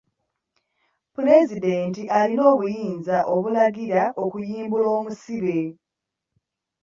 Pulezidenti 1.13 2.01
alina 2.19 2.43
obuyinza 2.53 3.17
obulagira 3.35 4.03
okuyimbula 4.23 4.87
omusibe. 4.97 5.57